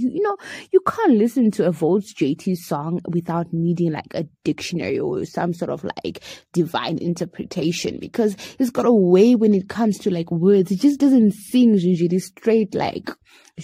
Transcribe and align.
you, 0.00 0.10
you 0.10 0.22
know, 0.22 0.36
you 0.72 0.80
can't 0.80 1.14
listen 1.14 1.50
to 1.52 1.66
a 1.66 1.72
Volts 1.72 2.14
JT 2.14 2.56
song 2.56 3.00
without 3.08 3.52
needing 3.52 3.92
like 3.92 4.12
a 4.14 4.24
dictionary 4.44 4.98
or 4.98 5.24
some 5.24 5.52
sort 5.52 5.70
of 5.70 5.84
like 6.04 6.22
divine 6.52 6.98
interpretation 6.98 7.98
because 8.00 8.36
he's 8.58 8.70
got 8.70 8.86
a 8.86 8.92
way 8.92 9.34
when 9.34 9.54
it 9.54 9.68
comes 9.68 9.98
to 9.98 10.10
like 10.10 10.30
words. 10.30 10.70
It 10.70 10.80
just 10.80 11.00
doesn't 11.00 11.32
sing 11.32 11.74
usually 11.74 12.18
straight 12.18 12.74
like 12.74 13.10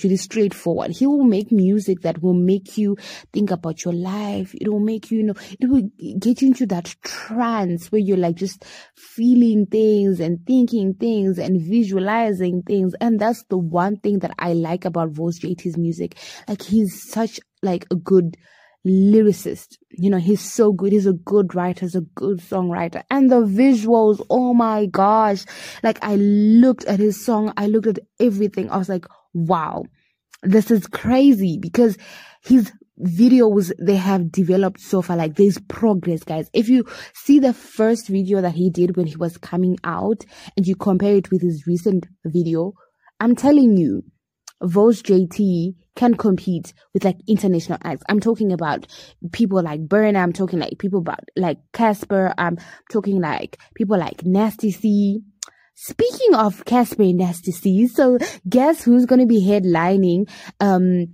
really 0.03 0.17
straightforward. 0.17 0.91
He 0.91 1.07
will 1.07 1.25
make 1.25 1.51
music 1.51 2.01
that 2.03 2.23
will 2.23 2.35
make 2.35 2.77
you 2.77 2.97
think 3.33 3.51
about 3.51 3.85
your 3.85 3.95
life. 3.95 4.55
It 4.55 4.69
will 4.69 4.81
make 4.81 5.11
you, 5.11 5.19
you 5.19 5.25
know, 5.25 5.35
it 5.59 5.69
will 5.69 5.89
get 6.19 6.43
you 6.43 6.49
into 6.49 6.67
that 6.67 6.95
trance 7.03 7.91
where 7.91 8.01
you're 8.01 8.17
like 8.17 8.37
just 8.37 8.65
feeling 8.95 9.67
things 9.67 10.21
and 10.21 10.45
thinking 10.47 10.95
things 10.95 11.39
and 11.39 11.61
visualizing 11.61 12.63
things. 12.63 12.95
And 13.01 13.19
that's 13.19 13.45
the 13.49 13.59
one 13.59 13.97
thing 13.97 14.21
that 14.21 14.33
I 14.39 14.53
like 14.53 14.85
about 14.85 15.11
Volts 15.11 15.41
JT's 15.41 15.77
music. 15.77 16.17
Like 16.49 16.63
he's 16.63 17.11
such 17.11 17.41
like 17.63 17.87
a 17.91 17.97
good 17.97 18.37
lyricist. 18.87 19.77
You 19.91 20.11
know, 20.11 20.19
he's 20.19 20.41
so 20.41 20.73
good. 20.73 20.93
He's 20.93 21.07
a 21.07 21.13
good 21.13 21.55
writer. 21.55 21.81
He's 21.81 21.97
a 21.97 22.03
good 22.03 22.39
songwriter. 22.39 23.03
And 23.11 23.31
the 23.31 23.41
visuals, 23.41 24.25
oh 24.31 24.55
my 24.55 24.87
gosh. 24.87 25.45
Like 25.83 25.99
I 26.03 26.17
looked 26.17 26.85
at 26.85 27.01
his 27.01 27.25
song. 27.25 27.53
I 27.57 27.67
looked 27.67 27.89
at 27.89 27.99
everything. 28.21 28.71
I 28.71 28.77
was 28.77 28.89
like, 28.89 29.07
wow, 29.35 29.85
this 30.43 30.71
is 30.71 30.87
crazy 30.87 31.59
because 31.61 31.97
his 32.43 32.73
videos 32.99 33.73
they 33.79 33.97
have 33.97 34.33
developed 34.33 34.81
so 34.81 35.03
far 35.03 35.19
like 35.19 35.37
there's 35.37 35.59
progress 35.69 36.25
guys 36.25 36.49
if 36.55 36.67
you 36.67 36.83
see 37.13 37.39
the 37.39 37.53
first 37.53 38.09
video 38.09 38.41
that 38.41 38.55
he 38.55 38.71
did 38.71 38.97
when 38.97 39.07
he 39.07 39.17
was 39.17 39.37
coming 39.37 39.77
out 39.85 40.25
and 40.57 40.67
you 40.67 40.75
compare 40.75 41.15
it 41.15 41.31
with 41.31 41.43
his 41.43 41.67
recent 41.67 42.07
video 42.25 42.73
i'm 43.21 43.37
telling 43.37 43.77
you 43.77 44.03
Volts 44.63 45.03
JT 45.03 45.75
can 45.95 46.15
compete 46.15 46.73
with 46.95 47.05
like 47.05 47.19
international 47.27 47.79
acts. 47.83 48.03
I'm 48.09 48.21
talking 48.21 48.53
about 48.53 48.87
people 49.33 49.63
like 49.63 49.87
Burna. 49.87 50.23
I'm 50.23 50.33
talking 50.33 50.59
like 50.59 50.79
people 50.79 51.01
about 51.01 51.21
like 51.37 51.59
Casper. 51.73 52.35
I'm 52.39 52.59
talking 52.91 53.21
like 53.21 53.59
people 53.75 53.99
like 53.99 54.25
Nasty 54.25 54.71
C. 54.71 55.23
Speaking 55.75 56.35
of 56.35 56.65
Casper 56.65 57.03
and 57.03 57.19
Nasty 57.19 57.53
C, 57.53 57.87
so 57.87 58.19
guess 58.49 58.83
who's 58.83 59.05
going 59.05 59.21
to 59.21 59.27
be 59.27 59.45
headlining 59.45 60.31
um 60.61 61.13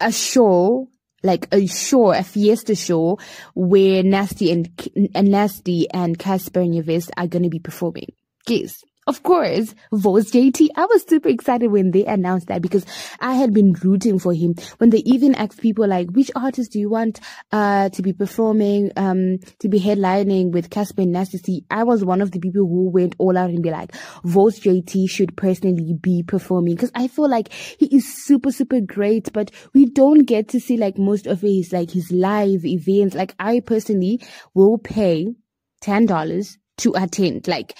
a 0.00 0.10
show 0.10 0.88
like 1.22 1.46
a 1.52 1.66
show, 1.66 2.12
a 2.12 2.22
fiesta 2.22 2.74
show 2.74 3.18
where 3.54 4.02
Nasty 4.02 4.50
and, 4.50 4.70
and 5.14 5.30
Nasty 5.30 5.86
and 5.90 6.18
Cassper 6.18 6.66
Nyovest 6.66 7.10
are 7.16 7.26
going 7.26 7.42
to 7.42 7.50
be 7.50 7.58
performing. 7.58 8.08
Guess 8.46 8.82
of 9.10 9.24
course, 9.24 9.74
Volts 9.92 10.30
JT. 10.30 10.68
I 10.76 10.86
was 10.86 11.02
super 11.02 11.28
excited 11.28 11.72
when 11.72 11.90
they 11.90 12.04
announced 12.04 12.46
that 12.46 12.62
because 12.62 12.86
I 13.18 13.34
had 13.34 13.52
been 13.52 13.72
rooting 13.82 14.20
for 14.20 14.32
him. 14.32 14.54
When 14.78 14.90
they 14.90 14.98
even 14.98 15.34
asked 15.34 15.60
people 15.60 15.88
like, 15.88 16.08
which 16.10 16.30
artist 16.36 16.70
do 16.70 16.78
you 16.78 16.88
want, 16.88 17.18
uh, 17.50 17.88
to 17.88 18.02
be 18.02 18.12
performing, 18.12 18.92
um, 18.96 19.38
to 19.58 19.68
be 19.68 19.80
headlining 19.80 20.52
with 20.52 20.70
Casper 20.70 21.02
and 21.02 21.10
Nasty 21.10 21.38
C, 21.38 21.64
I 21.72 21.82
was 21.82 22.04
one 22.04 22.20
of 22.20 22.30
the 22.30 22.38
people 22.38 22.68
who 22.68 22.88
went 22.88 23.16
all 23.18 23.36
out 23.36 23.50
and 23.50 23.64
be 23.64 23.72
like, 23.72 23.96
Volts 24.22 24.60
JT 24.60 25.10
should 25.10 25.36
personally 25.36 25.92
be 26.00 26.22
performing 26.22 26.76
because 26.76 26.92
I 26.94 27.08
feel 27.08 27.28
like 27.28 27.52
he 27.52 27.86
is 27.86 28.24
super, 28.24 28.52
super 28.52 28.80
great, 28.80 29.32
but 29.32 29.50
we 29.74 29.86
don't 29.86 30.22
get 30.22 30.46
to 30.50 30.60
see 30.60 30.76
like 30.76 30.98
most 30.98 31.26
of 31.26 31.40
his, 31.40 31.72
like 31.72 31.90
his 31.90 32.12
live 32.12 32.64
events. 32.64 33.16
Like 33.16 33.34
I 33.40 33.58
personally 33.58 34.20
will 34.54 34.78
pay 34.78 35.34
$10 35.82 36.58
to 36.78 36.94
attend. 36.94 37.48
Like 37.48 37.76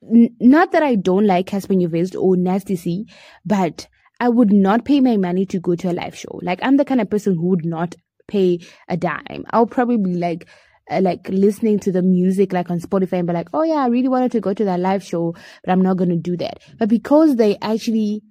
Not 0.00 0.72
that 0.72 0.82
I 0.82 0.94
don't 0.94 1.26
like 1.26 1.48
Cassper 1.48 1.76
Nyovest 1.76 2.20
or 2.20 2.36
Nasty 2.36 2.76
C, 2.76 3.06
but 3.44 3.88
I 4.20 4.28
would 4.28 4.52
not 4.52 4.84
pay 4.84 5.00
my 5.00 5.16
money 5.16 5.46
to 5.46 5.60
go 5.60 5.74
to 5.76 5.90
a 5.90 5.92
live 5.92 6.16
show. 6.16 6.40
Like 6.42 6.60
I'm 6.62 6.76
the 6.76 6.84
kind 6.84 7.00
of 7.00 7.10
person 7.10 7.34
who 7.34 7.48
would 7.48 7.64
not 7.64 7.94
pay 8.26 8.60
a 8.88 8.96
dime. 8.96 9.44
I'll 9.50 9.66
probably 9.66 10.14
like 10.14 10.46
uh, 10.90 11.00
like 11.02 11.28
listening 11.28 11.78
to 11.80 11.92
the 11.92 12.02
music 12.02 12.52
like 12.52 12.70
on 12.70 12.80
Spotify 12.80 13.18
and 13.18 13.26
be 13.26 13.32
like, 13.32 13.48
oh 13.52 13.62
yeah, 13.62 13.76
I 13.76 13.88
really 13.88 14.08
wanted 14.08 14.32
to 14.32 14.40
go 14.40 14.54
to 14.54 14.64
that 14.64 14.80
live 14.80 15.04
show, 15.04 15.34
but 15.64 15.72
I'm 15.72 15.82
not 15.82 15.96
gonna 15.96 16.16
do 16.16 16.36
that. 16.38 16.62
But 16.78 16.88
because 16.88 17.36
they 17.36 17.56
actually 17.60 18.22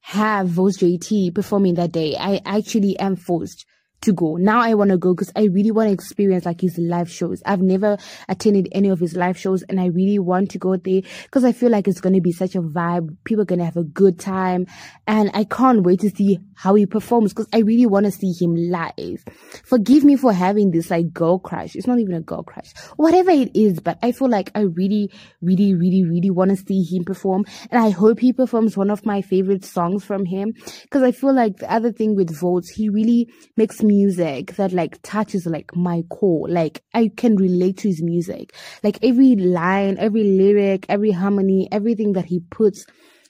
have 0.00 0.48
Volts 0.48 0.78
JT 0.78 1.34
performing 1.34 1.74
that 1.74 1.92
day, 1.92 2.16
I 2.18 2.40
actually 2.44 2.98
am 2.98 3.16
forced 3.16 3.66
to 4.02 4.12
go. 4.12 4.36
Now 4.36 4.60
I 4.60 4.74
want 4.74 4.90
to 4.90 4.98
go 4.98 5.14
because 5.14 5.32
I 5.34 5.44
really 5.44 5.70
want 5.70 5.88
to 5.88 5.92
experience 5.92 6.46
like 6.46 6.60
his 6.60 6.78
live 6.78 7.10
shows. 7.10 7.42
I've 7.44 7.60
never 7.60 7.98
attended 8.28 8.68
any 8.72 8.88
of 8.88 9.00
his 9.00 9.16
live 9.16 9.38
shows 9.38 9.62
and 9.68 9.80
I 9.80 9.86
really 9.86 10.18
want 10.18 10.50
to 10.52 10.58
go 10.58 10.76
there 10.76 11.02
because 11.24 11.44
I 11.44 11.52
feel 11.52 11.70
like 11.70 11.88
it's 11.88 12.00
going 12.00 12.14
to 12.14 12.20
be 12.20 12.32
such 12.32 12.54
a 12.54 12.60
vibe. 12.60 13.16
People 13.24 13.42
are 13.42 13.46
going 13.46 13.58
to 13.58 13.64
have 13.64 13.76
a 13.76 13.84
good 13.84 14.18
time 14.18 14.66
and 15.06 15.30
I 15.34 15.44
can't 15.44 15.82
wait 15.82 16.00
to 16.00 16.10
see 16.10 16.38
how 16.54 16.74
he 16.74 16.86
performs 16.86 17.32
because 17.32 17.48
I 17.52 17.58
really 17.58 17.86
want 17.86 18.06
to 18.06 18.12
see 18.12 18.32
him 18.32 18.54
live. 18.54 19.24
Forgive 19.64 20.04
me 20.04 20.16
for 20.16 20.32
having 20.32 20.70
this 20.70 20.90
like 20.90 21.12
girl 21.12 21.38
crush. 21.38 21.74
It's 21.74 21.86
not 21.86 21.98
even 21.98 22.14
a 22.14 22.20
girl 22.20 22.42
crush, 22.42 22.72
whatever 22.96 23.30
it 23.30 23.50
is, 23.54 23.80
but 23.80 23.98
I 24.02 24.12
feel 24.12 24.28
like 24.28 24.50
I 24.54 24.60
really, 24.60 25.10
really, 25.42 25.74
really, 25.74 26.04
really 26.04 26.30
want 26.30 26.50
to 26.50 26.56
see 26.56 26.84
him 26.84 27.04
perform 27.04 27.44
and 27.70 27.82
I 27.82 27.90
hope 27.90 28.20
he 28.20 28.32
performs 28.32 28.76
one 28.76 28.90
of 28.90 29.04
my 29.04 29.22
favorite 29.22 29.64
songs 29.64 30.04
from 30.04 30.24
him 30.24 30.54
because 30.82 31.02
I 31.02 31.10
feel 31.10 31.34
like 31.34 31.56
the 31.56 31.72
other 31.72 31.92
thing 31.92 32.14
with 32.14 32.34
Volts, 32.38 32.70
he 32.70 32.88
really 32.88 33.28
makes 33.56 33.82
music 33.88 34.54
that 34.56 34.72
like 34.72 35.00
touches 35.02 35.46
like 35.46 35.74
my 35.74 36.02
core. 36.10 36.48
Like 36.48 36.84
I 36.94 37.10
can 37.16 37.34
relate 37.34 37.78
to 37.78 37.88
his 37.88 38.02
music. 38.02 38.54
Like 38.84 38.98
every 39.02 39.34
line, 39.34 39.96
every 39.98 40.24
lyric, 40.24 40.86
every 40.88 41.10
harmony, 41.10 41.68
everything 41.72 42.12
that 42.12 42.26
he 42.26 42.40
puts 42.50 42.84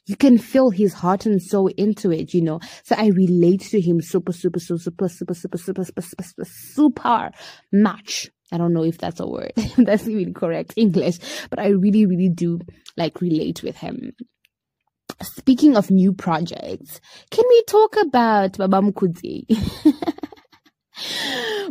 you 0.08 0.16
can 0.16 0.38
feel 0.38 0.70
his 0.70 0.94
heart 0.94 1.26
and 1.26 1.40
soul 1.40 1.68
into 1.76 2.10
it, 2.10 2.32
you 2.32 2.40
know. 2.40 2.60
So 2.82 2.96
I 2.96 3.08
relate 3.08 3.60
to 3.70 3.80
him 3.80 4.00
super, 4.00 4.32
super, 4.32 4.58
super, 4.58 4.80
super, 4.80 5.06
super, 5.08 5.34
super, 5.34 5.58
super, 5.58 5.58
super, 5.58 6.02
super, 6.02 6.22
super, 6.22 6.44
super 6.46 7.30
much. 7.72 8.30
I 8.50 8.56
don't 8.56 8.72
know 8.72 8.84
if 8.84 8.96
that's 8.96 9.20
a 9.20 9.26
word. 9.26 9.52
that's 9.76 10.08
even 10.08 10.32
correct 10.32 10.72
English, 10.76 11.18
but 11.50 11.58
I 11.58 11.68
really, 11.68 12.06
really 12.06 12.30
do 12.30 12.60
like 12.96 13.20
relate 13.20 13.62
with 13.62 13.76
him. 13.76 14.12
Speaking 15.20 15.76
of 15.76 15.90
new 15.90 16.14
projects, 16.14 17.00
can 17.30 17.44
we 17.46 17.62
talk 17.64 17.96
about 17.96 18.56
Baba 18.56 18.80
Mukudzi? 18.80 19.44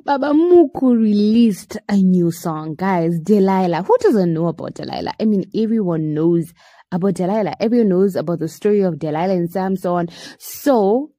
Baba 0.05 0.27
Muku 0.33 0.97
released 0.97 1.77
a 1.89 1.97
new 1.97 2.31
song, 2.31 2.75
guys. 2.75 3.19
Delilah. 3.19 3.83
Who 3.83 3.95
doesn't 3.99 4.33
know 4.33 4.47
about 4.47 4.75
Delilah? 4.75 5.13
I 5.19 5.25
mean, 5.25 5.49
everyone 5.55 6.13
knows 6.13 6.53
about 6.91 7.15
Delilah. 7.15 7.55
Everyone 7.59 7.89
knows 7.89 8.15
about 8.15 8.39
the 8.39 8.47
story 8.47 8.81
of 8.81 8.99
Delilah 8.99 9.33
and 9.33 9.49
Samson. 9.49 10.09
So, 10.39 11.11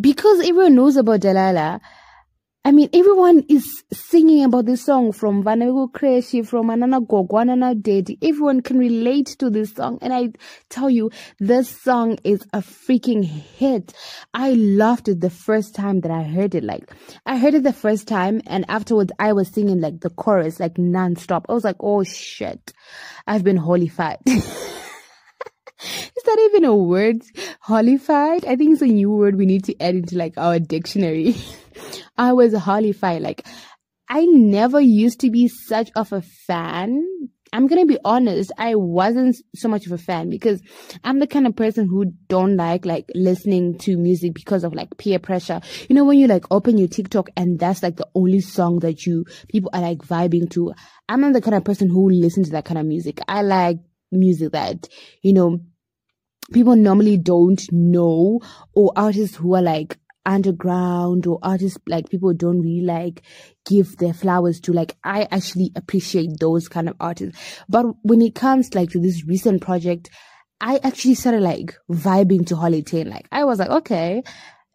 because 0.00 0.40
everyone 0.40 0.74
knows 0.74 0.96
about 0.96 1.20
Delilah, 1.20 1.80
I 2.64 2.70
mean, 2.70 2.90
everyone 2.92 3.44
is 3.48 3.82
singing 3.92 4.44
about 4.44 4.66
this 4.66 4.84
song 4.84 5.10
from 5.10 5.42
Vanego 5.42 5.90
Kreshi, 5.90 6.46
from 6.46 6.68
Anana 6.68 7.04
Gogo, 7.06 7.38
Anana 7.38 7.74
Daddy. 7.80 8.18
Everyone 8.22 8.62
can 8.62 8.78
relate 8.78 9.26
to 9.40 9.50
this 9.50 9.72
song. 9.72 9.98
And 10.00 10.12
I 10.12 10.28
tell 10.68 10.88
you, 10.88 11.10
this 11.40 11.68
song 11.68 12.18
is 12.22 12.46
a 12.52 12.58
freaking 12.58 13.24
hit. 13.24 13.92
I 14.32 14.52
loved 14.52 15.08
it 15.08 15.20
the 15.20 15.28
first 15.28 15.74
time 15.74 16.02
that 16.02 16.12
I 16.12 16.22
heard 16.22 16.54
it. 16.54 16.62
Like, 16.62 16.88
I 17.26 17.36
heard 17.36 17.54
it 17.54 17.64
the 17.64 17.72
first 17.72 18.06
time 18.06 18.40
and 18.46 18.64
afterwards 18.68 19.10
I 19.18 19.32
was 19.32 19.48
singing 19.48 19.80
like 19.80 19.98
the 19.98 20.10
chorus, 20.10 20.60
like 20.60 20.78
non-stop. 20.78 21.46
I 21.48 21.54
was 21.54 21.64
like, 21.64 21.76
oh 21.80 22.04
shit, 22.04 22.72
I've 23.26 23.42
been 23.42 23.56
holy 23.56 23.86
holified. 23.86 24.18
Is 25.82 26.22
that 26.24 26.38
even 26.50 26.64
a 26.64 26.74
word? 26.74 27.22
Holified? 27.60 28.44
I 28.44 28.56
think 28.56 28.72
it's 28.72 28.82
a 28.82 28.86
new 28.86 29.10
word 29.10 29.36
we 29.36 29.46
need 29.46 29.64
to 29.64 29.80
add 29.80 29.94
into 29.94 30.16
like 30.16 30.34
our 30.36 30.58
dictionary. 30.58 31.36
I 32.16 32.32
was 32.32 32.54
holified. 32.54 33.22
Like, 33.22 33.46
I 34.08 34.26
never 34.26 34.80
used 34.80 35.20
to 35.20 35.30
be 35.30 35.48
such 35.48 35.90
of 35.96 36.12
a 36.12 36.22
fan. 36.22 37.02
I'm 37.54 37.66
gonna 37.66 37.84
be 37.84 37.98
honest, 38.04 38.50
I 38.56 38.76
wasn't 38.76 39.36
so 39.54 39.68
much 39.68 39.84
of 39.84 39.92
a 39.92 39.98
fan 39.98 40.30
because 40.30 40.62
I'm 41.04 41.18
the 41.18 41.26
kind 41.26 41.46
of 41.46 41.54
person 41.54 41.86
who 41.86 42.06
don't 42.28 42.56
like 42.56 42.86
like 42.86 43.10
listening 43.14 43.76
to 43.80 43.98
music 43.98 44.32
because 44.32 44.64
of 44.64 44.72
like 44.72 44.96
peer 44.96 45.18
pressure. 45.18 45.60
You 45.88 45.94
know, 45.94 46.04
when 46.04 46.18
you 46.18 46.28
like 46.28 46.46
open 46.50 46.78
your 46.78 46.88
TikTok 46.88 47.28
and 47.36 47.58
that's 47.58 47.82
like 47.82 47.96
the 47.96 48.08
only 48.14 48.40
song 48.40 48.78
that 48.78 49.04
you 49.04 49.26
people 49.48 49.70
are 49.74 49.82
like 49.82 49.98
vibing 49.98 50.48
to. 50.52 50.72
I'm 51.10 51.20
not 51.20 51.34
the 51.34 51.42
kind 51.42 51.54
of 51.54 51.64
person 51.64 51.90
who 51.90 52.08
listens 52.08 52.46
to 52.46 52.52
that 52.52 52.64
kind 52.64 52.78
of 52.78 52.86
music. 52.86 53.20
I 53.28 53.42
like 53.42 53.78
music 54.10 54.52
that, 54.52 54.88
you 55.20 55.34
know, 55.34 55.60
people 56.52 56.76
normally 56.76 57.16
don't 57.16 57.62
know 57.70 58.40
or 58.74 58.92
artists 58.96 59.36
who 59.36 59.54
are 59.54 59.62
like 59.62 59.98
underground 60.24 61.26
or 61.26 61.38
artists 61.42 61.78
like 61.86 62.08
people 62.08 62.32
don't 62.32 62.60
really 62.60 62.84
like 62.84 63.22
give 63.66 63.96
their 63.96 64.14
flowers 64.14 64.60
to 64.60 64.72
like 64.72 64.96
i 65.02 65.26
actually 65.30 65.72
appreciate 65.74 66.30
those 66.38 66.68
kind 66.68 66.88
of 66.88 66.94
artists 67.00 67.60
but 67.68 67.84
when 68.02 68.22
it 68.22 68.34
comes 68.34 68.72
like 68.74 68.90
to 68.90 69.00
this 69.00 69.24
recent 69.26 69.60
project 69.60 70.10
i 70.60 70.78
actually 70.84 71.14
started 71.14 71.40
like 71.42 71.74
vibing 71.90 72.46
to 72.46 72.54
Holy 72.54 72.82
Ten. 72.82 73.08
like 73.08 73.26
i 73.32 73.44
was 73.44 73.58
like 73.58 73.70
okay 73.70 74.22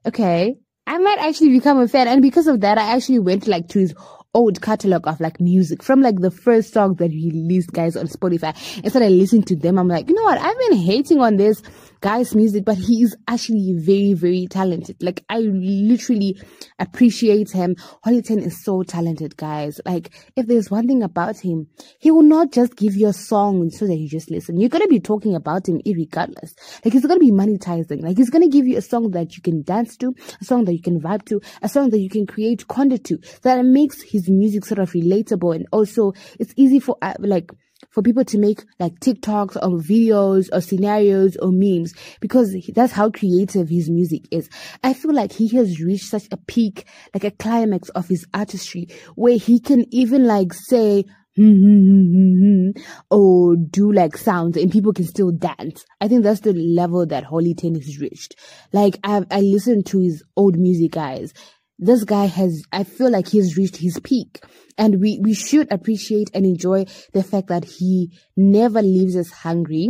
okay 0.06 0.56
i 0.86 0.98
might 0.98 1.20
actually 1.20 1.50
become 1.50 1.80
a 1.80 1.88
fan 1.88 2.10
and 2.10 2.22
because 2.22 2.48
of 2.48 2.60
that 2.60 2.78
i 2.78 2.94
actually 2.96 3.20
went 3.20 3.48
like 3.48 3.70
to 3.70 3.80
his 3.80 3.94
old 4.38 4.62
catalog 4.62 5.07
of 5.07 5.19
like 5.19 5.42
music 5.42 5.81
from 5.81 6.01
like 6.01 6.19
the 6.19 6.30
first 6.30 6.72
song 6.72 6.94
that 6.95 7.10
released 7.10 7.74
guys 7.74 7.98
on 7.98 8.07
Spotify 8.07 8.54
and 8.84 8.92
started 8.92 9.10
listening 9.10 9.42
to 9.42 9.56
them. 9.56 9.80
I'm 9.80 9.88
like, 9.88 10.07
you 10.07 10.13
know 10.13 10.22
what? 10.22 10.38
I've 10.39 10.60
been 10.69 10.78
hating 10.78 11.19
on 11.19 11.38
this 11.38 11.63
guy's 12.02 12.36
music, 12.36 12.66
but 12.66 12.78
he 12.78 13.04
is 13.04 13.16
actually 13.28 13.76
very, 13.78 14.14
very 14.14 14.48
talented. 14.48 14.98
Like 15.02 15.24
I 15.30 15.40
literally 15.40 16.40
appreciate 16.80 17.52
him. 17.52 17.76
Holy 18.04 18.22
Ten 18.22 18.40
is 18.40 18.64
so 18.64 18.84
talented, 18.84 19.38
guys. 19.38 19.80
Like 19.86 20.12
if 20.36 20.48
there's 20.48 20.72
one 20.72 20.88
thing 20.88 21.04
about 21.04 21.40
him, 21.40 21.68
he 22.00 22.12
will 22.12 22.24
not 22.24 22.52
just 22.52 22.76
give 22.76 22.96
you 22.96 23.08
a 23.08 23.14
song 23.14 23.70
so 23.70 23.88
that 23.88 23.96
you 23.96 24.10
just 24.10 24.32
listen. 24.32 24.60
You're 24.60 24.70
gonna 24.70 24.88
be 24.88 25.00
talking 25.00 25.36
about 25.36 25.68
him 25.68 25.82
regardless. 25.86 26.54
Like 26.84 26.94
he's 26.94 27.06
gonna 27.06 27.20
be 27.20 27.32
monetizing. 27.32 28.04
Like 28.04 28.18
he's 28.18 28.30
gonna 28.30 28.50
give 28.50 28.68
you 28.68 28.78
a 28.78 28.82
song 28.82 29.12
that 29.12 29.36
you 29.36 29.42
can 29.42 29.64
dance 29.64 29.98
to, 29.98 30.14
a 30.42 30.44
song 30.44 30.66
that 30.66 30.74
you 30.74 30.82
can 30.82 31.00
vibe 31.00 31.26
to, 31.26 31.42
a 31.62 31.70
song 31.70 31.90
that 31.90 32.00
you 32.00 32.10
can 32.10 32.26
create 32.26 32.68
content 32.68 33.04
to. 33.06 33.20
That 33.44 33.64
makes 33.66 34.02
his 34.02 34.30
music 34.30 34.66
sort 34.66 34.80
of 34.80 34.92
relatable 34.92 35.56
and 35.56 35.68
also 35.72 36.14
it's 36.40 36.54
easy 36.56 36.80
for 36.80 36.98
uh, 37.02 37.14
like 37.20 37.52
for 37.89 38.01
people 38.01 38.25
to 38.25 38.38
make 38.38 38.63
like 38.79 39.00
TikToks 39.00 39.56
or 39.56 39.79
videos 39.79 40.50
or 40.51 40.62
scenarios 40.62 41.35
or 41.38 41.50
memes 41.51 41.94
because 42.19 42.56
that's 42.74 42.94
how 42.94 43.09
creative 43.09 43.69
his 43.69 43.89
music 43.89 44.24
is. 44.31 44.50
I 44.83 44.94
feel 44.94 45.13
like 45.13 45.31
he 45.31 45.47
has 45.56 45.81
reached 45.81 46.09
such 46.09 46.27
a 46.31 46.38
peak, 46.38 46.85
like 47.13 47.24
a 47.24 47.31
climax 47.31 47.89
of 47.89 48.07
his 48.07 48.25
artistry 48.33 48.88
where 49.15 49.38
he 49.38 49.59
can 49.59 49.85
even 49.94 50.25
like 50.25 50.53
say, 50.53 51.06
hmm, 51.35 51.53
hmm, 51.53 52.41
hmm, 52.41 52.69
or 53.12 53.56
do 53.56 53.91
like 53.91 54.18
sounds 54.18 54.57
and 54.57 54.71
people 54.71 54.94
can 54.94 55.06
still 55.06 55.31
dance. 55.31 55.85
I 56.01 56.07
think 56.07 56.24
that's 56.24 56.41
the 56.41 56.53
level 56.53 57.06
that 57.06 57.24
Holy 57.24 57.53
Ten 57.53 57.75
has 57.75 58.00
reached. 58.00 58.35
Like 58.74 59.00
I 59.03 59.24
I 59.29 59.41
listened 59.41 59.85
to 59.88 60.00
his 60.00 60.24
old 60.35 60.57
music 60.57 60.91
guys 60.91 61.33
this 61.79 62.03
guy 62.03 62.25
has, 62.25 62.63
I 62.71 62.83
feel 62.83 63.12
like 63.12 63.27
he's 63.27 63.57
reached 63.57 63.77
his 63.77 64.00
peak. 64.00 64.44
And 64.77 65.00
we, 65.00 65.19
we 65.21 65.33
should 65.33 65.71
appreciate 65.71 66.29
and 66.33 66.45
enjoy 66.45 66.85
the 67.13 67.24
fact 67.24 67.47
that 67.47 67.65
he 67.65 68.18
never 68.35 68.81
leaves 68.81 69.15
us 69.15 69.31
hungry. 69.31 69.89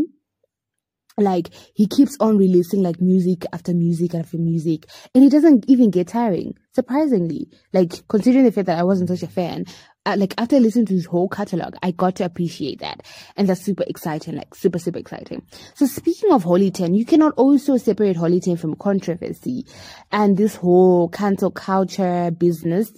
Like 1.19 1.49
he 1.73 1.87
keeps 1.87 2.15
on 2.19 2.37
releasing 2.37 2.83
like 2.83 3.01
music 3.01 3.43
after 3.51 3.73
music 3.73 4.13
after 4.13 4.37
music 4.37 4.85
and 5.15 5.23
he 5.23 5.29
doesn't 5.29 5.65
even 5.67 5.89
get 5.89 6.09
tiring. 6.09 6.53
Surprisingly, 6.73 7.49
like 7.73 8.07
considering 8.07 8.45
the 8.45 8.51
fact 8.51 8.67
that 8.67 8.77
I 8.77 8.83
wasn't 8.83 9.09
such 9.09 9.23
a 9.23 9.27
fan, 9.27 9.65
Uh, 10.07 10.15
like 10.17 10.33
after 10.37 10.57
listening 10.57 10.85
to 10.85 10.93
his 10.93 11.05
whole 11.05 11.27
catalog, 11.27 11.75
I 11.83 11.91
got 11.91 12.15
to 12.15 12.23
appreciate 12.23 12.79
that. 12.79 13.03
And 13.35 13.49
that's 13.49 13.59
super 13.59 13.83
exciting, 13.85 14.37
like 14.37 14.55
super, 14.55 14.79
super 14.79 14.99
exciting. 14.99 15.45
So 15.73 15.85
speaking 15.85 16.31
of 16.31 16.43
Holy 16.43 16.71
Ten, 16.71 16.93
you 16.93 17.03
cannot 17.03 17.33
also 17.33 17.75
separate 17.75 18.15
Holy 18.15 18.39
Ten 18.39 18.55
from 18.55 18.75
controversy 18.75 19.65
and 20.09 20.37
this 20.37 20.55
whole 20.55 21.09
cancel 21.09 21.51
culture 21.51 22.31
business. 22.31 22.89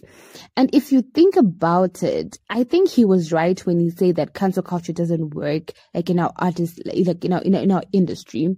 And 0.55 0.69
if 0.71 0.91
you 0.91 1.01
think 1.01 1.35
about 1.35 2.03
it, 2.03 2.37
I 2.47 2.63
think 2.63 2.91
he 2.91 3.05
was 3.05 3.31
right 3.31 3.59
when 3.65 3.79
he 3.79 3.89
said 3.89 4.17
that 4.17 4.35
cancel 4.35 4.61
culture 4.61 4.93
doesn't 4.93 5.33
work 5.33 5.71
like 5.95 6.11
in 6.11 6.19
our 6.19 6.31
artist, 6.35 6.79
like 6.85 7.25
in 7.25 7.33
our, 7.33 7.41
in 7.41 7.55
our, 7.55 7.61
in 7.63 7.71
our 7.71 7.83
industry 7.91 8.55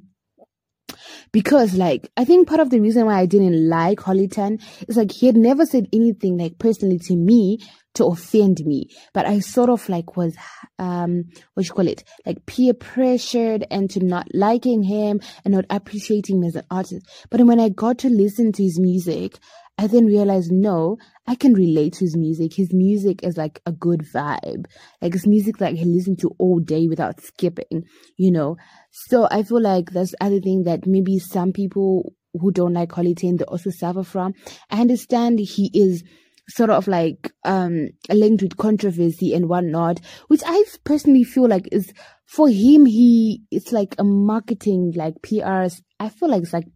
because 1.32 1.76
like 1.76 2.10
I 2.18 2.26
think 2.26 2.48
part 2.48 2.60
of 2.60 2.70
the 2.70 2.80
reason 2.80 3.06
why 3.06 3.20
I 3.20 3.26
didn't 3.26 3.70
like 3.70 4.02
Holy 4.02 4.28
Ten 4.28 4.60
is 4.88 4.98
like 4.98 5.12
he 5.12 5.28
had 5.28 5.38
never 5.38 5.66
said 5.66 5.88
anything 5.94 6.38
like 6.38 6.60
personally 6.60 7.00
to 7.00 7.16
me 7.16 7.60
to 7.96 8.06
offend 8.06 8.62
me, 8.66 8.88
but 9.14 9.26
I 9.26 9.40
sort 9.40 9.70
of 9.70 9.88
like 9.90 10.16
was 10.16 10.36
um 10.80 11.24
what 11.54 11.66
you 11.66 11.74
call 11.74 11.88
it 11.88 12.04
like 12.26 12.46
peer 12.46 12.74
pressured 12.74 13.66
into 13.70 14.04
not 14.04 14.28
liking 14.34 14.84
him 14.84 15.20
and 15.44 15.54
not 15.54 15.66
appreciating 15.70 16.38
him 16.38 16.44
as 16.44 16.56
an 16.56 16.66
artist. 16.72 17.06
But 17.30 17.42
when 17.42 17.60
I 17.60 17.70
got 17.70 18.00
to 18.00 18.10
listen 18.10 18.52
to 18.54 18.64
his 18.64 18.80
music, 18.80 19.40
I 19.78 19.88
then 19.88 20.06
realized 20.06 20.52
no, 20.52 20.98
I 21.28 21.36
can 21.36 21.54
relate 21.54 21.94
to 21.94 22.06
his 22.06 22.16
music. 22.16 22.54
His 22.54 22.72
music 22.72 23.24
is 23.24 23.36
like 23.36 23.62
a 23.66 23.72
good 23.72 24.02
vibe. 24.14 24.66
Like 25.02 25.14
his 25.14 25.26
music 25.26 25.60
like 25.60 25.76
I 25.76 25.80
can 25.80 25.96
listen 25.96 26.16
to 26.18 26.36
all 26.38 26.60
day 26.60 26.88
without 26.88 27.22
skipping, 27.22 27.86
you 28.16 28.32
know. 28.32 28.58
So 28.92 29.28
I 29.32 29.44
feel 29.44 29.62
like 29.62 29.92
that's 29.92 30.14
other 30.22 30.40
thing 30.40 30.64
that 30.64 30.86
maybe 30.86 31.20
some 31.20 31.52
people 31.52 32.14
who 32.34 32.52
don't 32.52 32.74
like 32.74 32.92
Holy 32.92 33.16
Ten 33.16 33.38
they 33.38 33.46
also 33.46 33.72
suffer 33.72 34.04
from. 34.04 34.34
I 34.70 34.82
understand 34.82 35.40
he 35.40 35.72
is 35.74 36.04
sort 36.48 36.70
of 36.70 36.88
like 36.88 37.31
um 37.44 37.90
linked 38.10 38.44
with 38.44 38.58
controversy 38.58 39.34
and 39.34 39.50
whatnot, 39.50 40.00
which 40.28 40.42
I 40.46 40.64
personally 40.84 41.24
feel 41.24 41.48
like 41.48 41.68
is 41.72 41.94
for 42.26 42.48
him 42.48 42.86
he 42.86 43.44
it's 43.52 43.72
like 43.72 43.96
a 43.98 44.04
marketing 44.04 44.94
like 44.96 45.16
PRs. 45.22 45.82
I 46.00 46.10
feel 46.10 46.30
like 46.30 46.44
it's 46.44 46.54
like 46.54 46.68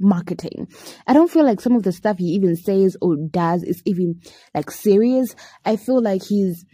marketing. 0.00 0.68
I 1.06 1.12
don't 1.12 1.30
feel 1.30 1.44
like 1.44 1.60
some 1.60 1.74
of 1.74 1.82
the 1.82 1.92
stuff 1.92 2.18
he 2.18 2.26
even 2.26 2.56
says 2.56 2.96
or 3.00 3.16
does 3.16 3.62
is 3.62 3.82
even 3.84 4.20
like 4.54 4.70
serious. 4.70 5.34
I 5.64 5.76
feel 5.76 6.02
like 6.02 6.22
he's 6.24 6.64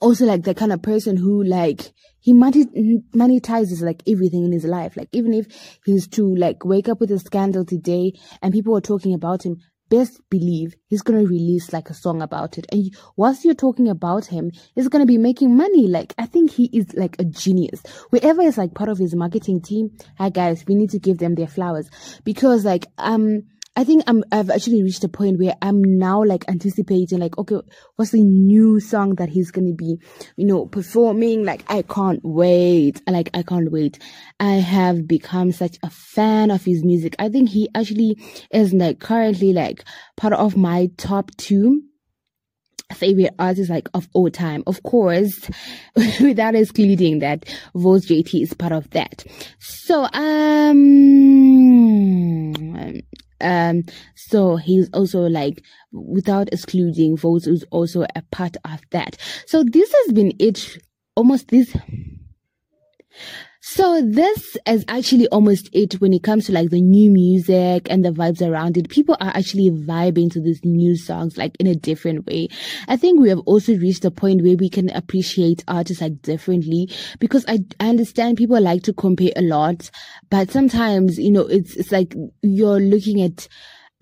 also 0.00 0.26
like 0.26 0.42
the 0.42 0.54
kind 0.54 0.72
of 0.72 0.82
person 0.82 1.16
who 1.16 1.42
like 1.42 1.92
he 2.20 2.32
monetizes 2.32 3.82
like 3.82 4.02
everything 4.08 4.44
in 4.44 4.52
his 4.52 4.64
life. 4.64 4.96
Like 4.96 5.08
even 5.12 5.34
if 5.34 5.46
he's 5.84 6.06
to 6.08 6.34
like 6.36 6.64
wake 6.64 6.88
up 6.88 7.00
with 7.00 7.10
a 7.10 7.18
scandal 7.18 7.64
today 7.64 8.12
and 8.42 8.52
people 8.52 8.76
are 8.76 8.80
talking 8.80 9.14
about 9.14 9.44
him, 9.44 9.56
best 9.94 10.20
believe 10.28 10.74
he's 10.88 11.02
going 11.02 11.20
to 11.20 11.30
release 11.30 11.72
like 11.72 11.90
a 11.90 11.94
song 11.94 12.20
about 12.20 12.58
it. 12.58 12.66
And 12.72 12.94
whilst 13.16 13.44
you're 13.44 13.54
talking 13.54 13.88
about 13.88 14.26
him, 14.26 14.50
he's 14.74 14.88
going 14.88 15.02
to 15.02 15.06
be 15.06 15.18
making 15.18 15.56
money. 15.56 15.86
Like, 15.86 16.14
I 16.18 16.26
think 16.26 16.50
he 16.50 16.64
is 16.72 16.92
like 16.94 17.16
a 17.18 17.24
genius. 17.24 17.82
Whoever 18.10 18.42
is 18.42 18.58
like 18.58 18.74
part 18.74 18.90
of 18.90 18.98
his 18.98 19.14
marketing 19.14 19.60
team, 19.60 19.96
hi 20.18 20.30
guys, 20.30 20.64
we 20.66 20.74
need 20.74 20.90
to 20.90 20.98
give 20.98 21.18
them 21.18 21.34
their 21.34 21.46
flowers 21.46 21.88
because 22.24 22.64
like, 22.64 22.86
um, 22.98 23.42
I 23.76 23.82
think 23.82 24.04
I'm 24.06 24.22
I've 24.30 24.50
actually 24.50 24.82
reached 24.84 25.02
a 25.02 25.08
point 25.08 25.38
where 25.40 25.56
I'm 25.60 25.82
now 25.82 26.22
like 26.22 26.44
anticipating 26.48 27.18
like 27.18 27.36
okay 27.38 27.60
what's 27.96 28.12
the 28.12 28.22
new 28.22 28.78
song 28.78 29.16
that 29.16 29.28
he's 29.28 29.50
gonna 29.50 29.72
be 29.72 29.98
you 30.36 30.46
know 30.46 30.66
performing 30.66 31.44
like 31.44 31.64
I 31.68 31.82
can't 31.82 32.20
wait 32.22 33.02
like 33.08 33.30
I 33.34 33.42
can't 33.42 33.72
wait 33.72 33.98
I 34.38 34.52
have 34.54 35.08
become 35.08 35.50
such 35.50 35.76
a 35.82 35.90
fan 35.90 36.52
of 36.52 36.64
his 36.64 36.84
music 36.84 37.16
I 37.18 37.28
think 37.28 37.48
he 37.48 37.68
actually 37.74 38.16
is 38.52 38.72
like 38.72 39.00
currently 39.00 39.52
like 39.52 39.84
part 40.16 40.34
of 40.34 40.56
my 40.56 40.90
top 40.96 41.32
two 41.36 41.82
favorite 42.92 43.34
artists 43.38 43.70
like 43.70 43.88
of 43.94 44.08
all 44.12 44.30
time. 44.30 44.62
Of 44.66 44.82
course, 44.82 45.50
without 46.20 46.54
excluding 46.54 47.20
that 47.20 47.44
Volts 47.74 48.06
JT 48.06 48.42
is 48.42 48.52
part 48.54 48.72
of 48.72 48.90
that. 48.90 49.24
So 49.58 50.06
um 50.12 50.94
um, 53.40 53.82
so 54.14 54.56
he's 54.56 54.88
also 54.92 55.20
like, 55.20 55.62
without 55.92 56.52
excluding 56.52 57.16
Volts, 57.16 57.46
is 57.46 57.64
also 57.70 58.04
a 58.14 58.22
part 58.30 58.56
of 58.64 58.80
that. 58.90 59.16
So 59.46 59.64
this 59.64 59.92
has 60.04 60.12
been 60.12 60.32
it, 60.38 60.78
almost 61.16 61.48
this. 61.48 61.74
So 63.66 64.02
this 64.02 64.58
is 64.66 64.84
actually 64.88 65.26
almost 65.28 65.70
it 65.72 65.94
when 65.94 66.12
it 66.12 66.22
comes 66.22 66.44
to 66.44 66.52
like 66.52 66.68
the 66.68 66.82
new 66.82 67.10
music 67.10 67.86
and 67.88 68.04
the 68.04 68.10
vibes 68.10 68.46
around 68.46 68.76
it. 68.76 68.90
People 68.90 69.16
are 69.20 69.32
actually 69.34 69.70
vibing 69.70 70.30
to 70.32 70.40
these 70.42 70.62
new 70.66 70.98
songs 70.98 71.38
like 71.38 71.56
in 71.58 71.66
a 71.66 71.74
different 71.74 72.26
way. 72.26 72.48
I 72.88 72.98
think 72.98 73.22
we 73.22 73.30
have 73.30 73.38
also 73.46 73.74
reached 73.74 74.04
a 74.04 74.10
point 74.10 74.42
where 74.42 74.58
we 74.58 74.68
can 74.68 74.90
appreciate 74.90 75.64
artists 75.66 76.02
like 76.02 76.20
differently 76.20 76.90
because 77.20 77.46
I, 77.48 77.60
I 77.80 77.88
understand 77.88 78.36
people 78.36 78.60
like 78.60 78.82
to 78.82 78.92
compare 78.92 79.32
a 79.34 79.40
lot, 79.40 79.90
but 80.28 80.50
sometimes, 80.50 81.18
you 81.18 81.30
know, 81.30 81.46
it's, 81.46 81.74
it's 81.74 81.90
like 81.90 82.14
you're 82.42 82.80
looking 82.80 83.22
at 83.22 83.48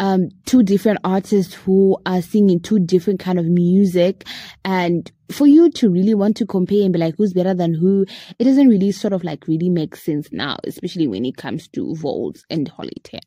um, 0.02 0.30
two 0.46 0.64
different 0.64 0.98
artists 1.04 1.54
who 1.54 1.96
are 2.04 2.20
singing 2.20 2.58
two 2.58 2.80
different 2.80 3.20
kind 3.20 3.38
of 3.38 3.46
music. 3.46 4.24
And 4.64 5.10
for 5.30 5.46
you 5.46 5.70
to 5.70 5.88
really 5.88 6.12
want 6.12 6.36
to 6.38 6.46
compare 6.46 6.82
and 6.82 6.92
be 6.92 6.98
like 6.98 7.14
who's 7.16 7.32
better 7.32 7.54
than 7.54 7.72
who 7.72 8.04
it 8.38 8.44
doesn't 8.44 8.68
really 8.68 8.90
sort 8.90 9.12
of 9.14 9.24
like 9.24 9.46
really 9.46 9.70
make 9.70 9.96
sense 9.96 10.28
now 10.30 10.58
especially 10.64 11.06
when 11.06 11.24
it 11.24 11.38
comes 11.38 11.68
to 11.68 11.94
Volts 11.94 12.44
and 12.50 12.68
Holy 12.68 12.96
Ten. 13.02 13.20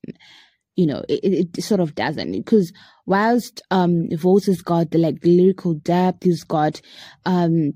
You 0.75 0.86
know 0.86 1.03
it, 1.08 1.55
it 1.55 1.63
sort 1.63 1.79
of 1.79 1.96
doesn't. 1.96 2.34
Because 2.34 2.74
whilst 3.05 3.62
um 3.72 4.10
Volts 4.12 4.48
has 4.48 4.62
got 4.62 4.91
the 4.91 4.98
like 4.98 5.17
lyrical 5.24 5.75
depth 5.75 6.25
he's 6.25 6.44
got 6.44 6.82
um 7.25 7.72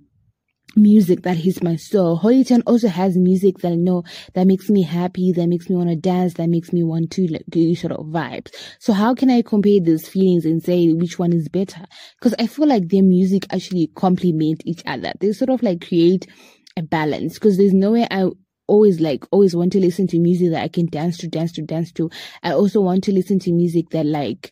music 0.76 1.24
that 1.24 1.38
hits 1.38 1.62
my 1.62 1.76
soul. 1.76 2.16
Holy 2.16 2.44
Ten 2.44 2.62
also 2.64 2.88
has 2.88 3.18
music 3.18 3.60
that 3.60 3.72
I 3.72 3.76
know 3.76 4.04
that 4.34 4.48
makes 4.48 4.70
me 4.70 4.84
happy, 4.84 5.32
that 5.32 5.48
makes 5.48 5.70
me 5.70 5.76
want 5.76 5.90
to 5.90 5.96
dance, 5.96 6.36
that 6.36 6.50
makes 6.50 6.72
me 6.72 6.84
want 6.84 7.12
to 7.12 7.28
like 7.28 7.46
do 7.50 7.76
sort 7.76 7.94
of 7.94 8.06
vibes. 8.08 8.54
So 8.80 8.94
how 8.94 9.14
can 9.16 9.30
I 9.30 9.42
compare 9.42 9.80
those 9.80 10.08
feelings 10.08 10.46
and 10.46 10.64
say 10.64 10.92
which 10.94 11.20
one 11.20 11.34
is 11.34 11.50
better? 11.50 11.86
Because 12.20 12.36
I 12.40 12.48
feel 12.48 12.68
like 12.68 12.90
their 12.90 13.04
music 13.04 13.46
actually 13.52 13.88
complement 13.96 14.62
each 14.66 14.84
other. 14.86 15.14
They 15.20 15.32
sort 15.32 15.50
of 15.50 15.64
like 15.64 15.86
create 15.88 16.28
a 16.78 16.82
balance 16.82 17.36
because 17.36 17.58
there's 17.58 17.74
no 17.74 17.92
way 17.92 18.08
I 18.10 18.30
always 18.68 19.00
like 19.02 19.26
always 19.32 19.56
want 19.56 19.72
to 19.74 19.80
listen 19.80 20.08
to 20.08 20.20
music 20.20 20.52
that 20.52 20.64
I 20.64 20.68
can 20.68 20.86
dance 20.86 21.18
to, 21.18 21.28
dance 21.28 21.52
to, 21.54 21.62
dance 21.62 21.92
to. 21.94 22.10
I 22.44 22.54
also 22.54 22.82
want 22.82 23.04
to 23.06 23.12
listen 23.12 23.40
to 23.40 23.52
music 23.52 23.90
that 23.90 24.06
like 24.06 24.52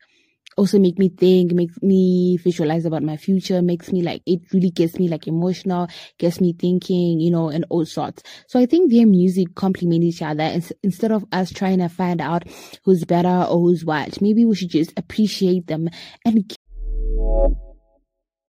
also 0.58 0.80
make 0.80 0.98
me 0.98 1.10
think, 1.10 1.54
makes 1.54 1.82
me 1.82 2.38
visualize 2.38 2.86
about 2.86 3.04
my 3.04 3.16
future, 3.16 3.62
makes 3.62 3.92
me 3.92 4.02
like, 4.02 4.22
it 4.26 4.42
really 4.52 4.72
gets 4.72 5.00
me 5.00 5.08
like 5.08 5.28
emotional, 5.28 5.88
gets 6.18 6.42
me 6.42 6.54
thinking, 6.54 7.20
you 7.20 7.32
know, 7.32 7.50
and 7.50 7.66
all 7.70 7.86
sorts. 7.86 8.24
So 8.48 8.60
I 8.60 8.66
think 8.66 8.92
their 8.92 9.06
music 9.08 9.56
complement 9.56 10.04
each 10.04 10.22
other. 10.22 10.44
And 10.44 10.70
instead 10.84 11.12
of 11.12 11.26
us 11.32 11.52
trying 11.52 11.80
to 11.80 11.90
find 11.90 12.20
out 12.20 12.44
who's 12.84 13.06
better 13.06 13.46
or 13.50 13.60
who's 13.60 13.86
what, 13.86 14.22
maybe 14.22 14.46
we 14.46 14.56
should 14.56 14.70
just 14.72 14.94
appreciate 14.98 15.68
them 15.68 15.90
and 16.26 16.58